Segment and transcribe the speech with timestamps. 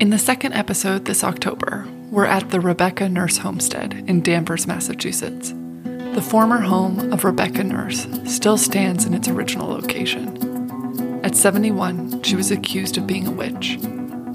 [0.00, 5.54] In the second episode this October, we're at the Rebecca Nurse Homestead in Danvers, Massachusetts.
[5.84, 11.20] The former home of Rebecca Nurse still stands in its original location.
[11.24, 13.78] At 71, she was accused of being a witch.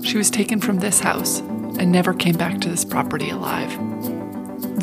[0.04, 3.76] She was taken from this house and never came back to this property alive.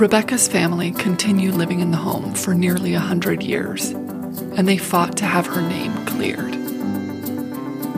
[0.00, 5.16] Rebecca's family continued living in the home for nearly a hundred years, and they fought
[5.18, 6.61] to have her name cleared.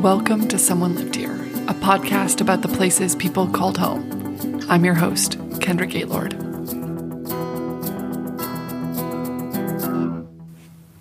[0.04, 1.32] Welcome to Someone Lived Here,
[1.66, 4.60] a podcast about the places people called home.
[4.68, 6.34] I'm your host, Kendra Gaylord.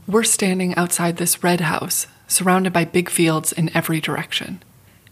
[0.08, 4.64] We're standing outside this red house, surrounded by big fields in every direction.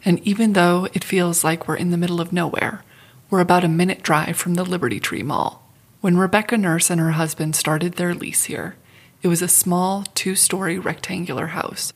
[0.06, 2.86] And even though it feels like we're in the middle of nowhere,
[3.30, 5.70] we're about a minute drive from the Liberty Tree Mall.
[6.00, 8.78] When Rebecca Nurse and her husband started their lease here,
[9.22, 11.92] it was a small two story rectangular house.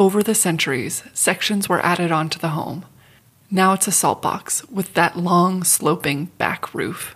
[0.00, 2.86] Over the centuries, sections were added onto the home.
[3.50, 7.14] Now it's a salt box with that long, sloping back roof.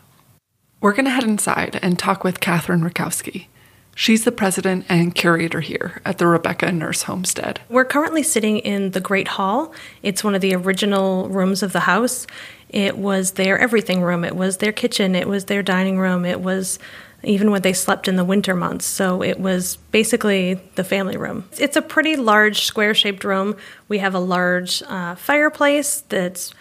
[0.82, 3.46] We're going to head inside and talk with Kathryn Rutkowski.
[3.94, 7.60] She's the president and curator here at the Rebecca Nurse Homestead.
[7.70, 9.72] We're currently sitting in the Great Hall.
[10.02, 12.26] It's one of the original rooms of the house.
[12.68, 16.42] It was their everything room, it was their kitchen, it was their dining room, it
[16.42, 16.78] was
[17.26, 18.86] even when they slept in the winter months.
[18.86, 21.48] So it was basically the family room.
[21.58, 23.56] It's a pretty large square shaped room.
[23.88, 26.54] We have a large uh, fireplace that's,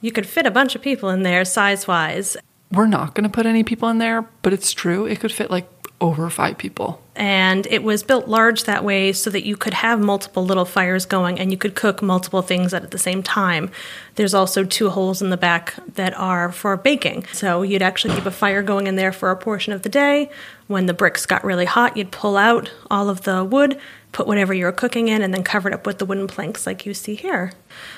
[0.00, 2.36] you could fit a bunch of people in there size wise.
[2.70, 5.04] We're not going to put any people in there, but it's true.
[5.06, 5.68] It could fit like
[6.02, 7.00] over five people.
[7.14, 11.06] And it was built large that way so that you could have multiple little fires
[11.06, 13.70] going and you could cook multiple things at the same time.
[14.16, 17.26] There's also two holes in the back that are for baking.
[17.32, 20.28] So you'd actually keep a fire going in there for a portion of the day.
[20.66, 23.78] When the bricks got really hot, you'd pull out all of the wood,
[24.10, 26.66] put whatever you were cooking in, and then cover it up with the wooden planks
[26.66, 27.52] like you see here.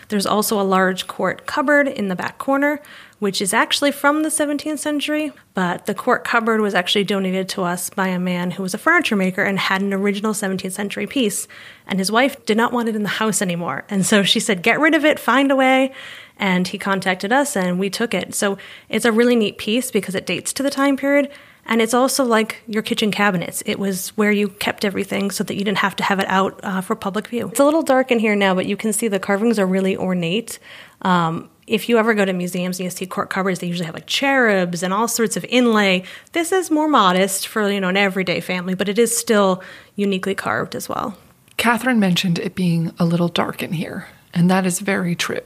[0.09, 2.83] There's also a large court cupboard in the back corner
[3.25, 7.62] which is actually from the 17th century, but the court cupboard was actually donated to
[7.62, 11.07] us by a man who was a furniture maker and had an original 17th century
[11.07, 11.48] piece.
[11.86, 13.84] And his wife did not want it in the house anymore.
[13.89, 15.95] And so she said, Get rid of it, find a way.
[16.36, 18.34] And he contacted us and we took it.
[18.34, 18.58] So
[18.90, 21.30] it's a really neat piece because it dates to the time period.
[21.67, 23.63] And it's also like your kitchen cabinets.
[23.64, 26.61] It was where you kept everything so that you didn't have to have it out
[26.63, 27.48] uh, for public view.
[27.48, 29.97] It's a little dark in here now, but you can see the carvings are really
[29.97, 30.58] ornate.
[31.02, 33.95] Um, if you ever go to museums and you see court cupboards, they usually have
[33.95, 36.05] like cherubs and all sorts of inlay.
[36.33, 39.63] This is more modest for you know an everyday family, but it is still
[39.96, 41.17] uniquely carved as well.
[41.57, 45.41] Kathryn mentioned it being a little dark in here, and that is very true.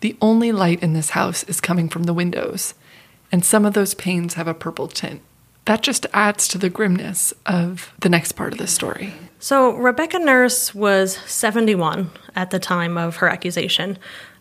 [0.00, 2.74] The only light in this house is coming from the windows,
[3.32, 5.22] and some of those panes have a purple tint.
[5.70, 9.14] That just adds to the grimness of the next part of the story.
[9.38, 13.96] So, Rebecca Nurse was 71 at the time of her accusation.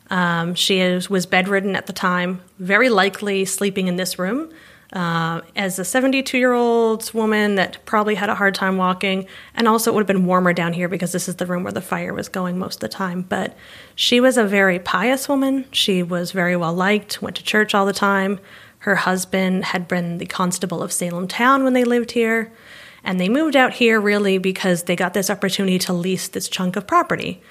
[0.09, 4.51] Um, she is, was bedridden at the time, very likely sleeping in this room.
[4.91, 9.67] Uh, as a 72 year old woman that probably had a hard time walking, and
[9.67, 11.79] also it would have been warmer down here because this is the room where the
[11.79, 13.21] fire was going most of the time.
[13.21, 13.55] But
[13.93, 15.65] she was a very pious woman.
[15.71, 18.39] She was very well liked, went to church all the time.
[18.79, 22.51] Her husband had been the constable of Salem town when they lived here.
[23.03, 26.75] And they moved out here really because they got this opportunity to lease this chunk
[26.75, 27.41] of property.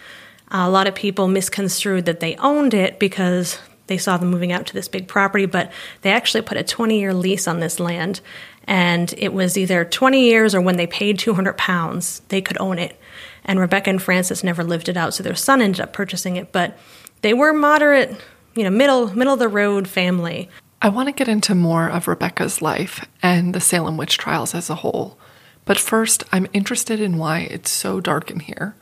[0.50, 4.66] A lot of people misconstrued that they owned it because they saw them moving out
[4.66, 5.72] to this big property, but
[6.02, 8.20] they actually put a 20 year lease on this land.
[8.64, 12.78] And it was either 20 years or when they paid 200 pounds, they could own
[12.78, 12.98] it.
[13.44, 16.52] And Rebecca and Francis never lived it out, so their son ended up purchasing it.
[16.52, 16.78] But
[17.22, 18.14] they were moderate,
[18.54, 20.50] you know, middle middle of the road family.
[20.80, 24.70] I want to get into more of Rebecca's life and the Salem witch trials as
[24.70, 25.18] a whole.
[25.64, 28.76] But first, I'm interested in why it's so dark in here.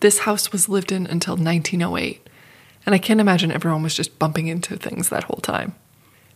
[0.00, 2.28] This house was lived in until 1908,
[2.84, 5.76] and I can't imagine everyone was just bumping into things that whole time.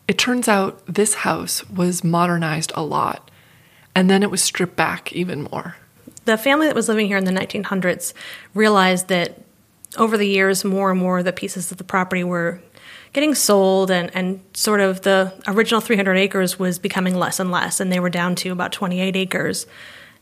[0.07, 3.33] It turns out this house was modernized a lot,
[3.97, 5.77] and then it was stripped back even more.
[6.25, 8.13] The family that was living here in the 1900s
[8.55, 9.41] realized that
[9.97, 12.61] over the years, more and more of the pieces of the property were
[13.15, 17.81] getting sold, and, and sort of the original 300 acres was becoming less and less,
[17.81, 19.67] and they were down to about 28 acres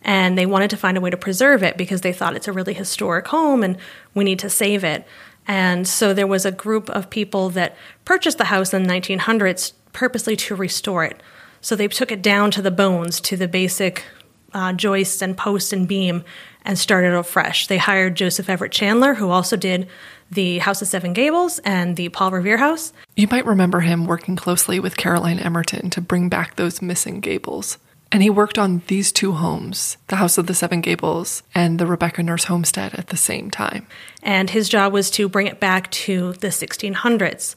[0.04, 2.52] and they wanted to find a way to preserve it because they thought it's a
[2.52, 3.76] really historic home and
[4.14, 5.06] we need to save it.
[5.46, 9.72] And so there was a group of people that purchased the house in the 1900s
[9.92, 11.20] purposely to restore it.
[11.60, 14.04] So they took it down to the bones, to the basic
[14.52, 16.24] uh, joists and post and beam,
[16.64, 17.66] and started afresh.
[17.66, 19.88] They hired Joseph Everett Chandler, who also did
[20.32, 22.92] the House of Seven Gables and the Paul Revere House.
[23.16, 27.78] You might remember him working closely with Caroline Emmerton to bring back those missing gables.
[28.10, 31.86] And he worked on these two homes, the House of the Seven Gables and the
[31.86, 33.86] Rebecca Nurse Homestead, at the same time.
[34.22, 37.54] And his job was to bring it back to the 1600s.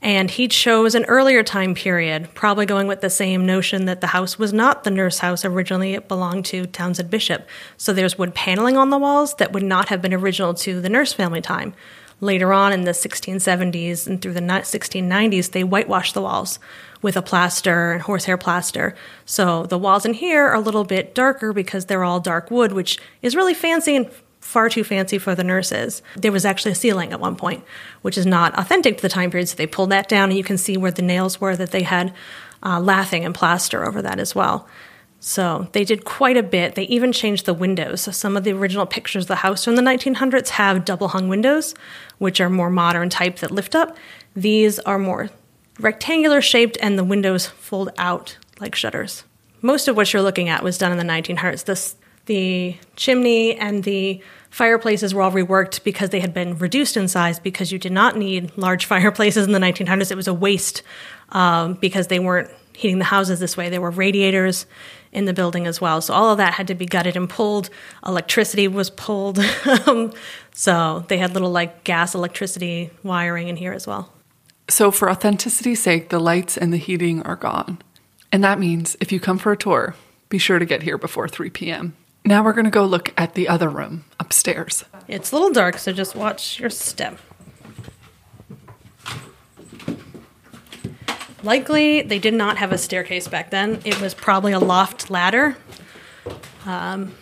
[0.00, 4.06] And he chose an earlier time period, probably going with the same notion that the
[4.08, 7.48] house was not the nurse house originally, it belonged to Townsend Bishop.
[7.76, 10.88] So there's wood paneling on the walls that would not have been original to the
[10.88, 11.74] nurse family time.
[12.20, 16.58] Later on in the 1670s and through the 1690s, they whitewashed the walls
[17.00, 18.94] with a plaster and horsehair plaster.
[19.24, 22.72] So the walls in here are a little bit darker because they're all dark wood,
[22.72, 24.10] which is really fancy and
[24.40, 26.02] far too fancy for the nurses.
[26.16, 27.64] There was actually a ceiling at one point,
[28.02, 29.48] which is not authentic to the time period.
[29.48, 31.82] So they pulled that down, and you can see where the nails were that they
[31.82, 32.12] had
[32.62, 34.66] uh, lathing and plaster over that as well.
[35.20, 36.74] So they did quite a bit.
[36.74, 38.02] They even changed the windows.
[38.02, 41.28] So some of the original pictures of the house from the 1900s have double hung
[41.28, 41.74] windows,
[42.18, 43.96] which are more modern type that lift up.
[44.36, 45.30] These are more
[45.80, 49.24] rectangular shaped, and the windows fold out like shutters.
[49.60, 51.64] Most of what you're looking at was done in the 1900s.
[51.64, 57.08] This, the chimney and the fireplaces were all reworked because they had been reduced in
[57.08, 60.12] size because you did not need large fireplaces in the 1900s.
[60.12, 60.82] It was a waste
[61.30, 63.68] um, because they weren't heating the houses this way.
[63.68, 64.66] There were radiators
[65.12, 66.00] in the building as well.
[66.00, 67.70] So all of that had to be gutted and pulled.
[68.06, 69.38] Electricity was pulled.
[69.86, 70.12] Um,
[70.52, 74.12] so they had little like gas electricity wiring in here as well.
[74.70, 77.78] So, for authenticity's sake, the lights and the heating are gone.
[78.30, 79.94] And that means if you come for a tour,
[80.28, 81.96] be sure to get here before 3 p.m.
[82.24, 84.84] Now we're going to go look at the other room upstairs.
[85.06, 87.18] It's a little dark, so just watch your step.
[91.42, 93.80] Likely, they did not have a staircase back then.
[93.84, 95.56] It was probably a loft ladder.
[96.66, 97.14] Um,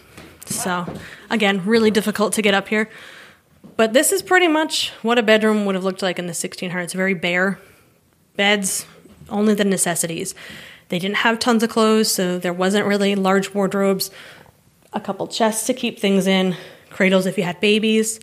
[0.47, 0.87] so,
[1.29, 2.89] again, really difficult to get up here.
[3.77, 6.95] But this is pretty much what a bedroom would have looked like in the 1600s
[6.95, 7.61] very bare
[8.37, 8.87] beds,
[9.29, 10.35] only the necessities.
[10.89, 14.11] They didn't have tons of clothes, so there wasn't really large wardrobes,
[14.93, 16.57] a couple chests to keep things in,
[16.91, 18.21] cradles if you had babies.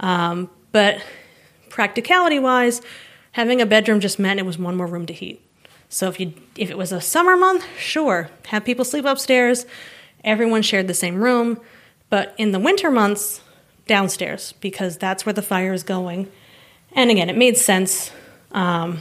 [0.00, 1.02] Um, but
[1.68, 2.80] practicality wise,
[3.32, 5.42] having a bedroom just meant it was one more room to heat.
[5.88, 9.66] So if you if it was a summer month, sure, have people sleep upstairs.
[10.22, 11.60] Everyone shared the same room,
[12.10, 13.40] but in the winter months,
[13.90, 16.30] downstairs because that's where the fire is going.
[16.92, 18.12] And again, it made sense
[18.52, 19.00] um,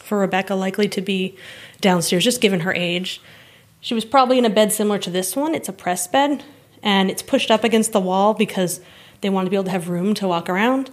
[0.00, 1.36] for Rebecca likely to be
[1.82, 3.20] downstairs, just given her age.
[3.80, 5.54] She was probably in a bed similar to this one.
[5.54, 6.42] It's a press bed,
[6.82, 8.80] and it's pushed up against the wall because
[9.20, 10.90] they wanted to be able to have room to walk around.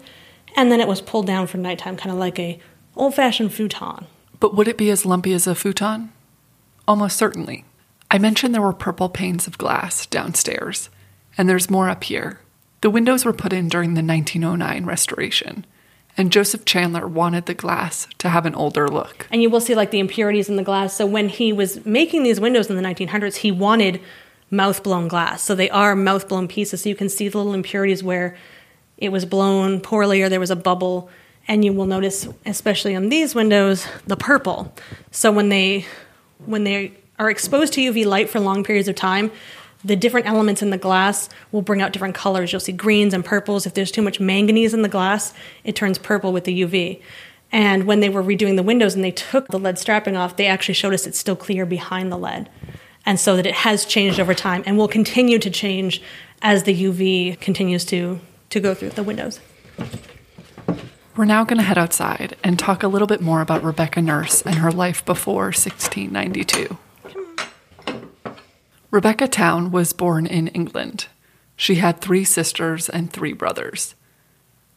[0.56, 2.60] And then it was pulled down for nighttime, kind of like a
[2.96, 4.08] old-fashioned futon.
[4.40, 6.12] But would it be as lumpy as a futon?
[6.88, 7.66] Almost certainly.
[8.10, 10.90] I mentioned there were purple panes of glass downstairs,
[11.38, 12.40] and there's more up here.
[12.82, 15.66] The windows were put in during the 1909 restoration,
[16.18, 19.28] and Joseph Chandler wanted the glass to have an older look.
[19.32, 20.94] And you will see like the impurities in the glass.
[20.96, 24.02] So when he was making these windows in the 1900s, he wanted
[24.50, 25.42] mouth blown glass.
[25.42, 26.82] So they are mouth blown pieces.
[26.82, 28.36] So you can see the little impurities where
[29.02, 31.10] it was blown poorly or there was a bubble.
[31.48, 34.74] And you will notice, especially on these windows, the purple.
[35.10, 35.86] So when they
[36.46, 39.32] when they are exposed to UV light for long periods of time,
[39.84, 42.52] the different elements in the glass will bring out different colors.
[42.52, 43.66] You'll see greens and purples.
[43.66, 45.34] If there's too much manganese in the glass,
[45.64, 47.02] it turns purple with the UV.
[47.52, 50.48] And when they were redoing the windows and they took the lead strapping off, they
[50.48, 52.50] actually showed us it's still clear behind the lead.
[53.06, 56.02] And so that it has changed over time and will continue to change
[56.42, 58.20] as the UV continues to,
[58.52, 59.40] to go through the windows.
[61.18, 64.42] We're now going to head outside and talk a little bit more about Rebecca Nurse
[64.44, 66.78] and her life before 1692.
[68.92, 71.08] Rebecca Towne was born in England.
[71.56, 73.96] She had three sisters and three brothers.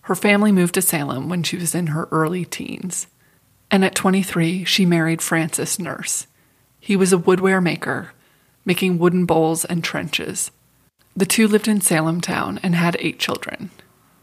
[0.02, 3.07] Her family moved to Salem when she was in her early teens.
[3.71, 6.26] And at 23, she married Francis Nurse.
[6.78, 8.12] He was a woodware maker,
[8.64, 10.50] making wooden bowls and trenchers.
[11.16, 13.71] The two lived in Salem town and had eight children.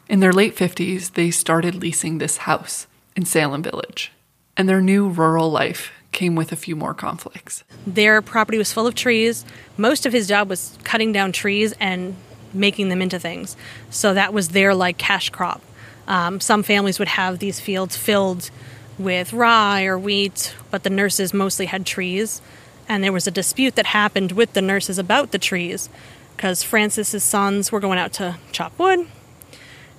[0.09, 4.11] In their late 50s, they started leasing this house in Salem Village.
[4.57, 7.63] And their new rural life came with a few more conflicts.
[7.87, 9.45] Their property was full of trees.
[9.77, 12.13] Most of his job was cutting down trees and
[12.53, 13.55] making them into things.
[13.89, 15.61] So that was their like cash crop.
[16.09, 18.51] Um, some families would have these fields filled
[18.99, 22.41] with rye or wheat, but the nurses mostly had trees.
[22.89, 25.87] And there was a dispute that happened with the nurses about the trees
[26.35, 29.07] because Francis's sons were going out to chop wood,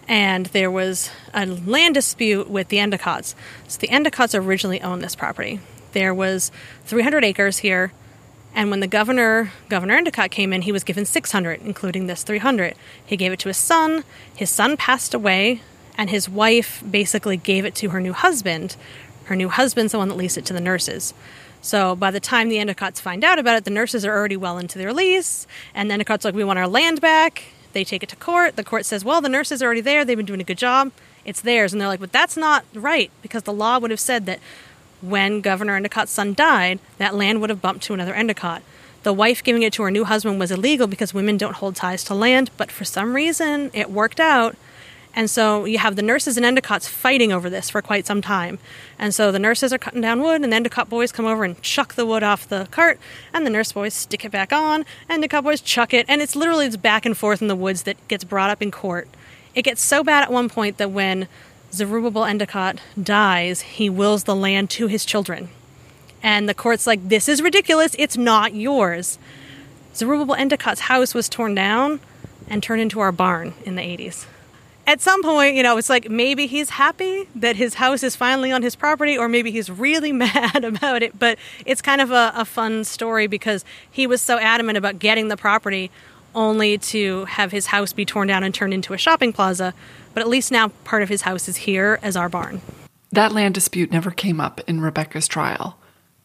[0.08, 3.34] and there was a land dispute with the Endicotts.
[3.68, 5.60] So the Endicotts originally owned this property.
[5.92, 6.50] There was
[6.86, 7.92] 300 acres here,
[8.54, 12.74] and when the governor, Governor Endicott, came in, he was given 600, including this 300.
[13.04, 14.04] He gave it to his son.
[14.34, 15.62] His son passed away,
[15.96, 18.76] and his wife basically gave it to her new husband.
[19.24, 21.14] Her new husband's the one that leased it to the nurses.
[21.62, 24.58] So by the time the Endicotts find out about it, the nurses are already well
[24.58, 27.44] into their lease, and the Endicotts like, we want our land back.
[27.72, 28.56] They take it to court.
[28.56, 30.04] The court says, well, the nurses are already there.
[30.04, 30.92] They've been doing a good job.
[31.24, 31.72] It's theirs.
[31.72, 34.40] And they're like, but that's not right because the law would have said that
[35.00, 38.62] when Governor Endicott's son died, that land would have bumped to another Endicott.
[39.04, 42.04] The wife giving it to her new husband was illegal because women don't hold ties
[42.04, 44.56] to land, but for some reason it worked out
[45.14, 48.58] and so you have the nurses and Endicotts fighting over this for quite some time.
[48.98, 51.60] And so the nurses are cutting down wood, and the Endicott boys come over and
[51.60, 52.98] chuck the wood off the cart,
[53.32, 56.22] and the nurse boys stick it back on, and the Endicott boys chuck it, and
[56.22, 59.06] it's literally this back and forth in the woods that gets brought up in court.
[59.54, 61.28] It gets so bad at one point that when
[61.72, 65.50] Zerubbabel Endicott dies, he wills the land to his children.
[66.22, 69.18] And the court's like, this is ridiculous, it's not yours.
[69.94, 72.00] Zerubbabel Endicott's house was torn down
[72.48, 74.24] and turned into our barn in the 80s
[74.86, 78.50] at some point, you know, it's like maybe he's happy that his house is finally
[78.50, 81.18] on his property, or maybe he's really mad about it.
[81.18, 85.28] But it's kind of a, a, fun story because he was so adamant about getting
[85.28, 85.90] the property
[86.34, 89.74] only to have his house be torn down and turned into a shopping plaza.
[90.14, 92.60] But at least now part of his house is here as our barn.
[93.12, 95.78] That land dispute never came up in Rebecca's trial,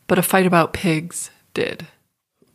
[0.08, 1.88] but a fight about pigs did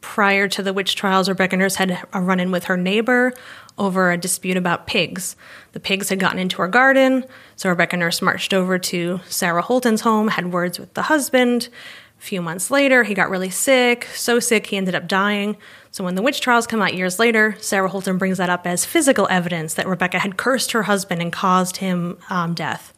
[0.03, 3.33] prior to the witch trials, Rebecca Nurse had a run in with her neighbor
[3.79, 5.35] over a dispute about pigs.
[5.73, 7.25] The pigs had gotten into her garden,
[7.57, 11.71] so Rebecca Nurse marched over to Sarah Holton's home, had words with the husband.
[12.19, 15.57] A few months later, he got really sick, so sick he ended up dying.
[15.91, 18.85] So when the witch trials come out years later, Sarah Holton brings that up as
[18.85, 22.93] physical evidence that Rebecca had cursed her husband and caused him um, death.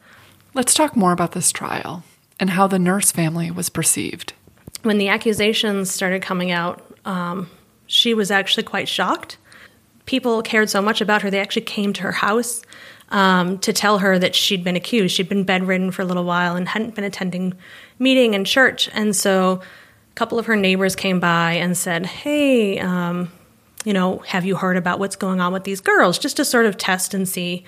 [0.53, 2.03] Let's talk more about this trial
[2.39, 4.33] and how the Nurse family was perceived.
[4.83, 7.49] When the accusations started coming out, um,
[7.87, 9.37] she was actually quite shocked.
[10.05, 12.61] People cared so much about her, they actually came to her house
[13.09, 15.15] um, to tell her that she'd been accused.
[15.15, 17.53] She'd been bedridden for a little while and hadn't been attending
[17.99, 18.89] meeting and church.
[18.93, 23.31] And so a couple of her neighbors came by and said, Hey, um,
[23.83, 26.17] you know, have you heard about what's going on with these girls?
[26.17, 27.63] Just to sort of test and see.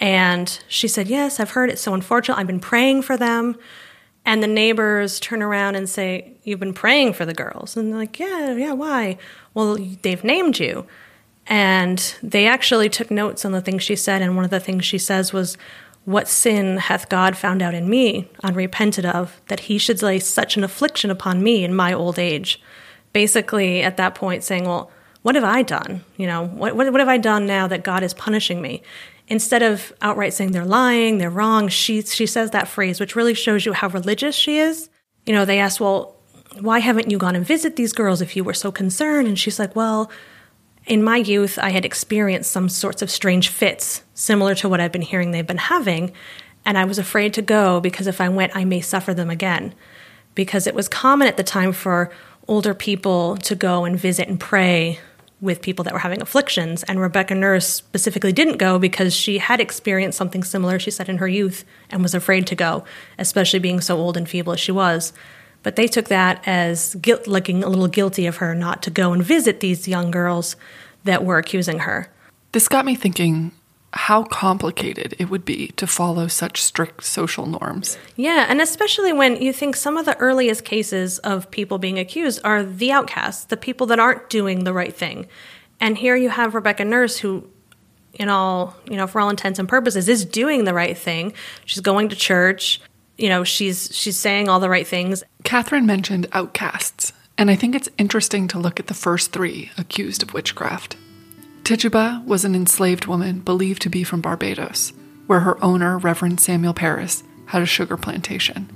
[0.00, 1.70] And she said, Yes, I've heard.
[1.70, 2.36] It's so unfortunate.
[2.36, 3.56] I've been praying for them.
[4.24, 7.76] And the neighbors turn around and say, You've been praying for the girls.
[7.76, 9.18] And they're like, Yeah, yeah, why?
[9.54, 10.86] Well, they've named you.
[11.46, 14.22] And they actually took notes on the things she said.
[14.22, 15.56] And one of the things she says was,
[16.04, 20.56] What sin hath God found out in me, unrepented of, that he should lay such
[20.56, 22.60] an affliction upon me in my old age?
[23.12, 24.90] Basically, at that point, saying, Well,
[25.22, 26.04] what have I done?
[26.16, 28.82] You know, what, what, what have I done now that God is punishing me?
[29.32, 33.32] Instead of outright saying they're lying, they're wrong, she she says that phrase, which really
[33.32, 34.90] shows you how religious she is.
[35.24, 36.16] You know, they ask, well,
[36.60, 39.26] why haven't you gone and visit these girls if you were so concerned?
[39.26, 40.10] And she's like, well,
[40.84, 44.92] in my youth, I had experienced some sorts of strange fits, similar to what I've
[44.92, 46.12] been hearing they've been having,
[46.66, 49.74] and I was afraid to go because if I went, I may suffer them again.
[50.34, 52.10] Because it was common at the time for
[52.48, 55.00] older people to go and visit and pray
[55.42, 56.84] with people that were having afflictions.
[56.84, 61.18] And Rebecca Nurse specifically didn't go because she had experienced something similar, she said, in
[61.18, 62.84] her youth and was afraid to go,
[63.18, 65.12] especially being so old and feeble as she was.
[65.62, 69.12] But they took that as guilt, looking a little guilty of her not to go
[69.12, 70.56] and visit these young girls
[71.04, 72.08] that were accusing her.
[72.52, 73.52] This got me thinking
[73.94, 77.98] how complicated it would be to follow such strict social norms.
[78.16, 82.40] Yeah, and especially when you think some of the earliest cases of people being accused
[82.42, 85.26] are the outcasts, the people that aren't doing the right thing.
[85.78, 87.50] And here you have Rebecca Nurse, who,
[88.14, 91.34] in all, you know, for all intents and purposes, is doing the right thing.
[91.64, 92.80] She's going to church.
[93.18, 95.22] You know, she's she's saying all the right things.
[95.44, 100.22] Kathryn mentioned outcasts, and I think it's interesting to look at the first three accused
[100.22, 100.96] of witchcraft.
[101.64, 104.92] Tituba was an enslaved woman believed to be from Barbados,
[105.26, 108.68] where her owner, Reverend Samuel Parris, had a sugar plantation.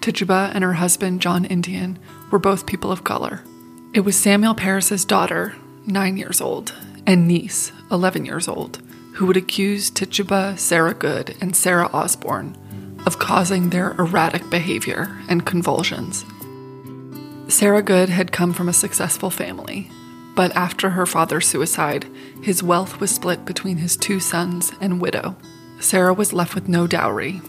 [0.00, 1.98] Tituba and her husband, John Indian,
[2.30, 3.42] were both people of color.
[3.92, 6.72] It was Samuel Parris's daughter, nine years old,
[7.04, 8.80] and niece, 11 years old,
[9.14, 12.56] who would accuse Tituba, Sarah Good, and Sarah Osborne
[13.06, 16.24] of causing their erratic behavior and convulsions.
[17.48, 19.90] Sarah Good had come from a successful family
[20.38, 22.06] but after her father's suicide,
[22.40, 25.36] his wealth was split between his two sons and widow.
[25.80, 27.42] Sarah was left with no dowry.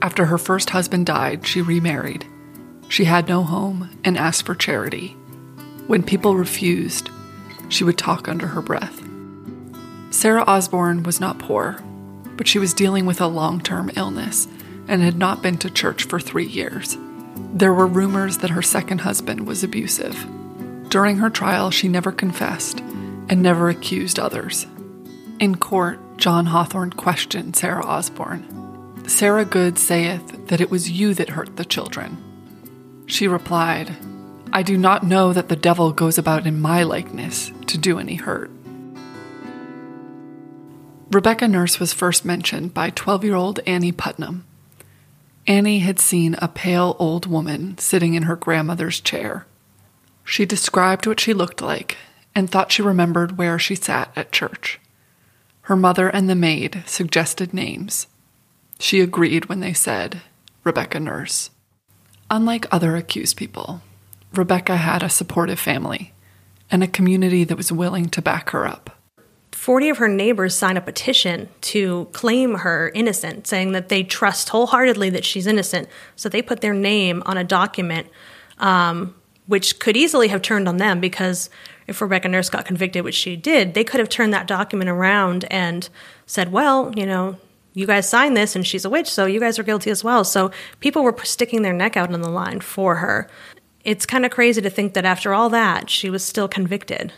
[0.00, 2.24] After her first husband died, she remarried.
[2.88, 5.16] She had no home and asked for charity.
[5.88, 7.10] When people refused,
[7.68, 9.02] she would talk under her breath.
[10.10, 11.82] Sarah Osborne was not poor,
[12.36, 14.46] but she was dealing with a long term illness
[14.86, 16.96] and had not been to church for three years.
[17.52, 20.24] There were rumors that her second husband was abusive.
[20.92, 22.80] During her trial, she never confessed
[23.30, 24.66] and never accused others.
[25.40, 28.44] In court, John Hathorne questioned Sarah Osborne.
[29.08, 32.18] Sarah Good saith that it was you that hurt the children.
[33.06, 33.96] She replied,
[34.52, 38.16] I do not know that the devil goes about in my likeness to do any
[38.16, 38.50] hurt.
[41.10, 44.44] Rebecca Nurse was first mentioned by 12 year old Annie Putnam.
[45.46, 49.46] Annie had seen a pale old woman sitting in her grandmother's chair.
[50.24, 51.96] She described what she looked like
[52.34, 54.80] and thought she remembered where she sat at church.
[55.62, 58.06] Her mother and the maid suggested names.
[58.78, 60.22] She agreed when they said,
[60.64, 61.50] Rebecca Nurse.
[62.30, 63.82] Unlike other accused people,
[64.34, 66.12] Rebecca had a supportive family
[66.70, 68.98] and a community that was willing to back her up.
[69.52, 74.48] 40 of her neighbors signed a petition to claim her innocent, saying that they trust
[74.48, 75.88] wholeheartedly that she's innocent.
[76.16, 78.08] So they put their name on a document,
[78.58, 79.14] um,
[79.52, 81.50] which could easily have turned on them because
[81.86, 85.44] if Rebecca Nurse got convicted, which she did, they could have turned that document around
[85.50, 85.90] and
[86.24, 87.36] said, well, you know,
[87.74, 90.24] you guys signed this and she's a witch, so you guys are guilty as well.
[90.24, 93.28] So people were sticking their neck out on the line for her.
[93.84, 97.12] It's kind of crazy to think that after all that, she was still convicted.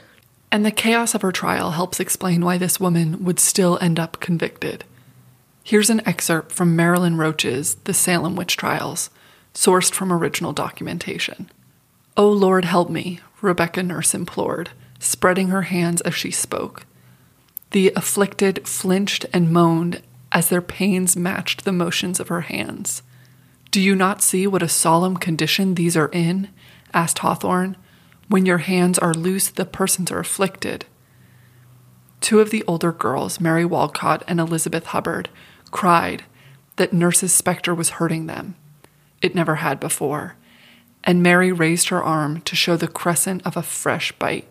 [0.50, 4.18] And the chaos of her trial helps explain why this woman would still end up
[4.18, 4.82] convicted.
[5.62, 9.10] Here's an excerpt from Marilyn Roach's The Salem Witch Trials,
[9.54, 11.48] sourced from original documentation.
[12.16, 16.86] O Lord, help me, Rebecca Nurse implored, spreading her hands as she spoke.
[17.72, 23.02] The afflicted flinched and moaned as their pains matched the motions of her hands.
[23.72, 26.50] Do you not see what a solemn condition these are in?
[26.92, 27.76] asked Hathorne.
[28.28, 30.86] When your hands are loose, the persons are afflicted.
[32.20, 35.28] Two of the older girls, Mary Walcott and Elizabeth Hubbard,
[35.72, 36.24] cried
[36.76, 38.54] that Nurse's specter was hurting them.
[39.20, 40.36] It never had before.
[41.04, 44.48] And Mary raised her arm to show the crescent of a fresh bite.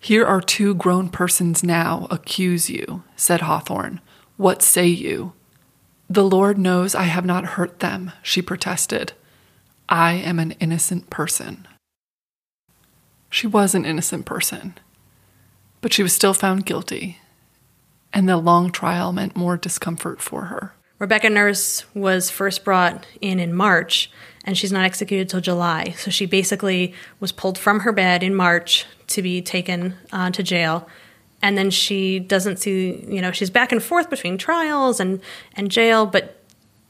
[0.00, 4.00] Here are two grown persons now accuse you, said Hathorne.
[4.36, 5.32] What say you?
[6.10, 9.12] The Lord knows I have not hurt them, she protested.
[9.88, 11.68] I am an innocent person.
[13.30, 14.74] She was an innocent person,
[15.80, 17.18] but she was still found guilty,
[18.12, 20.74] and the long trial meant more discomfort for her.
[20.98, 24.10] Rebecca Nurse was first brought in in March,
[24.44, 25.94] and she's not executed till July.
[25.96, 30.42] So she basically was pulled from her bed in March to be taken uh, to
[30.42, 30.88] jail.
[31.42, 35.20] And then she doesn't see, you know, she's back and forth between trials and,
[35.54, 36.40] and jail, but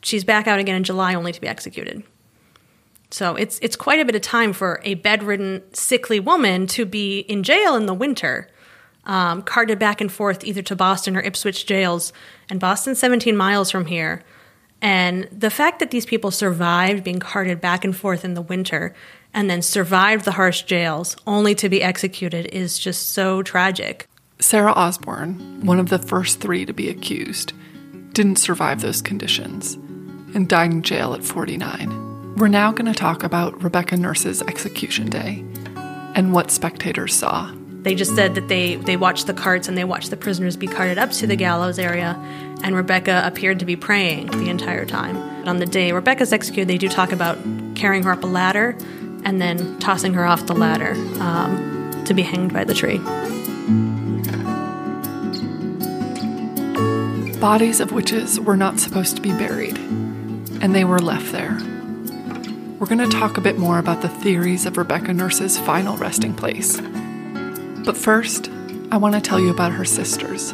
[0.03, 2.03] she's back out again in July only to be executed.
[3.11, 7.21] So it's it's quite a bit of time for a bedridden, sickly woman to be
[7.21, 8.49] in jail in the winter,
[9.05, 12.15] um, carted back and forth either to Boston or Ipswich jails,
[12.49, 14.25] and Boston's 17 miles from here.
[14.83, 18.95] And the fact that these people survived being carted back and forth in the winter
[19.33, 24.09] and then survived the harsh jails only to be executed is just so tragic.
[24.41, 27.53] Sarah Osborne, one of the first three to be accused,
[28.13, 29.75] didn't survive those conditions
[30.35, 32.35] and died in jail at 49.
[32.37, 35.45] We're now going to talk about Rebecca Nurse's execution day
[36.15, 37.55] and what spectators saw.
[37.83, 40.67] They just said that they, they watched the carts and they watched the prisoners be
[40.67, 42.21] carted up to the gallows area,
[42.63, 45.17] and Rebecca appeared to be praying the entire time.
[45.49, 47.39] On the day Rebecca's executed, they do talk about
[47.75, 48.77] carrying her up a ladder
[49.25, 52.99] and then tossing her off the ladder um, to be hanged by the tree.
[57.39, 61.59] Bodies of witches were not supposed to be buried, and they were left there
[62.83, 66.35] we're going to talk a bit more about the theories of Rebecca Nurse's final resting
[66.35, 66.81] place.
[67.85, 68.51] But first,
[68.91, 70.53] I want to tell you about her sisters.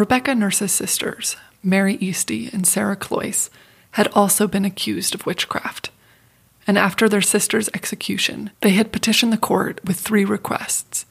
[0.00, 3.50] Rebecca Nurse's sisters, Mary Easty and Sarah Cloyce,
[3.90, 5.90] had also been accused of witchcraft.
[6.66, 11.04] And after their sister's execution, they had petitioned the court with three requests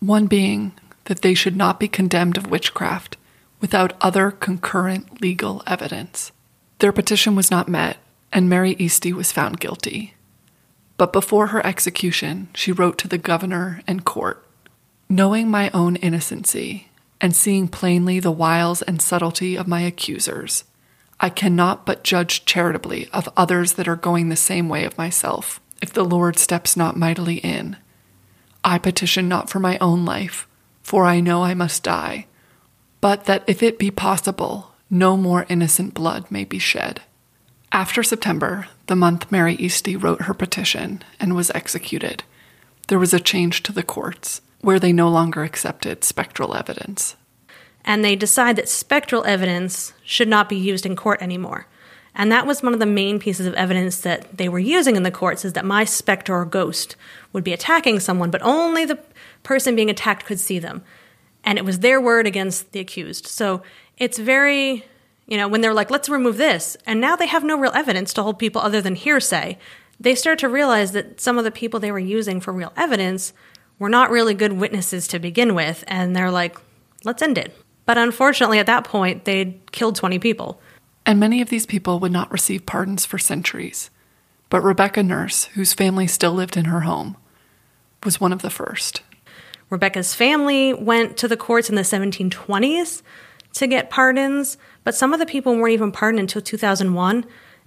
[0.00, 0.72] one being
[1.04, 3.16] that they should not be condemned of witchcraft
[3.62, 6.30] without other concurrent legal evidence.
[6.80, 7.96] Their petition was not met,
[8.30, 10.12] and Mary Easty was found guilty.
[10.98, 14.46] But before her execution, she wrote to the governor and court
[15.08, 16.88] Knowing my own innocency,
[17.24, 20.64] and seeing plainly the wiles and subtlety of my accusers,
[21.18, 25.58] I cannot but judge charitably of others that are going the same way of myself,
[25.80, 27.78] if the Lord steps not mightily in.
[28.62, 30.46] I petition not for my own life,
[30.82, 32.26] for I know I must die
[33.04, 37.02] but that if it be possible, no more innocent blood may be shed.
[37.70, 42.24] After September, the month Mary Easty wrote her petition and was executed,
[42.88, 47.16] there was a change to the courts, where they no longer accepted spectral evidence.
[47.84, 51.66] And they decide that spectral evidence should not be used in court anymore.
[52.14, 55.02] And that was one of the main pieces of evidence that they were using in
[55.02, 56.96] the courts is that my specter or ghost
[57.32, 58.98] would be attacking someone, but only the
[59.42, 60.82] person being attacked could see them
[61.44, 63.26] and it was their word against the accused.
[63.26, 63.62] So
[63.98, 64.84] it's very
[65.26, 68.12] You know, when they're like, let's remove this, and now they have no real evidence
[68.14, 69.58] to hold people other than hearsay,
[69.98, 73.32] they start to realize that some of the people they were using for real evidence
[73.78, 76.58] were not really good witnesses to begin with, and they're like,
[77.04, 77.56] let's end it.
[77.86, 80.60] But unfortunately, at that point, they'd killed 20 people.
[81.04, 83.90] And many of these people would not receive pardons for centuries.
[84.48, 87.16] But Rebecca Nurse, whose family still lived in her home,
[88.04, 89.02] was one of the first.
[89.70, 93.02] Rebecca's family went to the courts in the 1720s
[93.54, 97.24] to get pardons, but some of the people weren't even pardoned until 2001.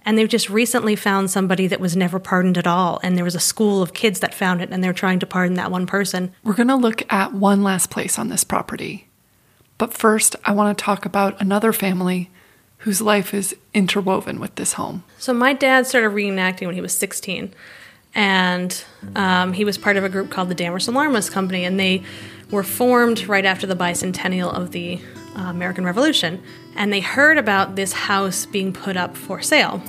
[0.08, 2.98] And they've just recently found somebody that was never pardoned at all.
[3.02, 5.52] And there was a school of kids that found it, and they're trying to pardon
[5.56, 6.32] that one person.
[6.42, 9.06] We're going to look at one last place on this property.
[9.76, 12.30] But first, I want to talk about another family
[12.78, 15.04] whose life is interwoven with this home.
[15.18, 17.52] So, my dad started reenacting when he was 16
[18.14, 18.82] and
[19.14, 22.02] um, he was part of a group called the Danvers Alarm List Company, and they
[22.50, 24.98] were formed right after the bicentennial of the
[25.36, 26.42] uh, American Revolution.
[26.74, 29.82] And they heard about this house being put up for sale.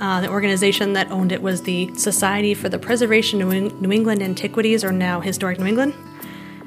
[0.00, 4.22] Uh, the organization that owned it was the Society for the Preservation of New England
[4.22, 5.94] Antiquities, or now Historic New England.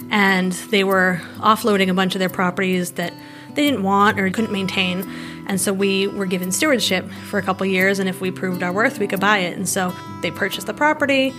[0.10, 3.14] And they were offloading a bunch of their properties that
[3.54, 5.04] they didn't want or couldn't maintain.
[5.48, 8.72] And so we were given stewardship for a couple years, and if we proved our
[8.72, 9.58] worth, we could buy it.
[9.58, 11.34] And so they purchased the property,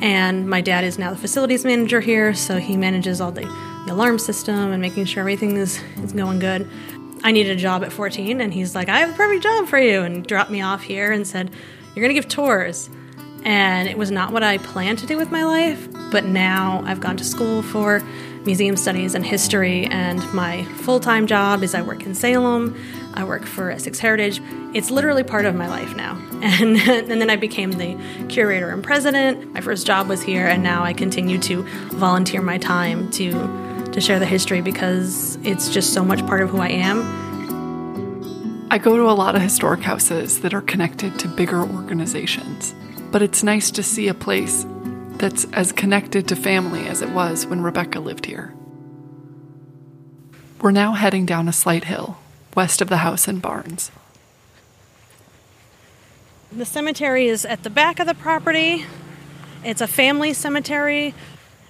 [0.00, 3.42] and my dad is now the facilities manager here, so he manages all the,
[3.86, 6.68] the alarm system and making sure everything is, is going good.
[7.24, 9.78] I needed a job at 14, and he's like, I have a perfect job for
[9.78, 11.50] you, and dropped me off here and said,
[11.94, 12.90] You're going to give tours.
[13.44, 17.00] And it was not what I planned to do with my life, but now I've
[17.00, 18.00] gone to school for
[18.44, 22.76] museum studies and history, and my full time job is I work in Salem.
[23.14, 24.40] I work for Essex Heritage.
[24.74, 26.20] It's literally part of my life now.
[26.42, 27.96] And, and then I became the
[28.28, 29.52] curator and president.
[29.54, 33.30] My first job was here, and now I continue to volunteer my time to,
[33.92, 37.22] to share the history because it's just so much part of who I am.
[38.70, 42.74] I go to a lot of historic houses that are connected to bigger organizations,
[43.10, 44.66] but it's nice to see a place
[45.16, 48.54] that's as connected to family as it was when Rebecca lived here.
[50.62, 52.18] We're now heading down a slight hill
[52.54, 53.90] west of the house and barns.
[56.50, 58.84] The cemetery is at the back of the property.
[59.64, 61.14] It's a family cemetery,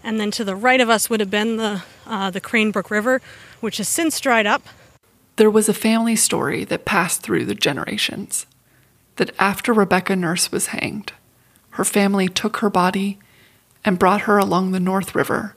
[0.02, 2.90] and then to the right of us would have been the uh, the Crane Brook
[2.90, 3.20] River,
[3.60, 4.62] which has since dried up.
[5.36, 8.46] There was a family story that passed through the generations.
[9.16, 11.12] That after Rebecca Nurse was hanged,
[11.70, 13.18] her family took her body
[13.84, 15.56] and brought her along the North River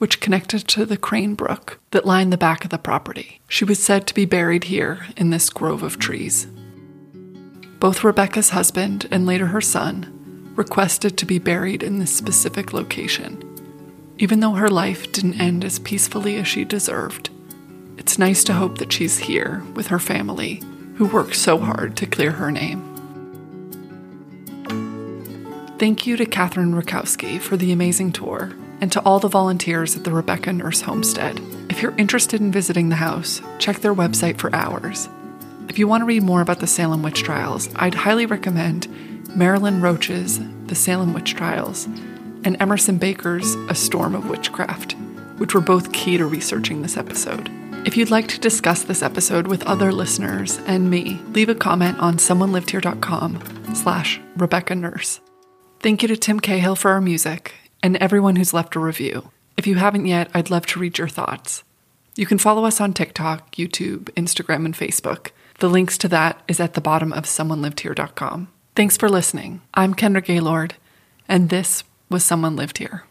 [0.00, 3.38] which connected to the Crane Brook that lined the back of the property.
[3.48, 6.46] She was said to be buried here in this grove of trees.
[7.78, 13.49] Both Rebecca's husband and later her son requested to be buried in this specific location.
[14.20, 17.30] Even though her life didn't end as peacefully as she deserved,
[17.96, 20.62] it's nice to hope that she's here with her family
[20.96, 22.84] who worked so hard to clear her name.
[25.78, 28.52] Thank you to Kathryn Rutkowski for the amazing tour
[28.82, 31.40] and to all the volunteers at the Rebecca Nurse Homestead.
[31.70, 35.08] If you're interested in visiting the house, check their website for hours.
[35.70, 38.86] If you want to read more about the Salem witch trials, I'd highly recommend
[39.34, 41.88] Marilyn Roach's The Salem Witch Trials
[42.44, 44.92] and Emerson Baker's A Storm of Witchcraft,
[45.38, 47.50] which were both key to researching this episode.
[47.86, 51.98] If you'd like to discuss this episode with other listeners and me, leave a comment
[51.98, 55.20] on someonelivedhere.com slash Rebecca Nurse.
[55.80, 59.30] Thank you to Tim Cahill for our music and everyone who's left a review.
[59.56, 61.64] If you haven't yet, I'd love to read your thoughts.
[62.16, 65.30] You can follow us on TikTok, YouTube, Instagram, and Facebook.
[65.58, 68.48] The links to that is at the bottom of someonelivedhere.com.
[68.74, 69.62] Thanks for listening.
[69.74, 70.74] I'm Kendra Gaylord,
[71.28, 73.04] and this was Someone Lived Here.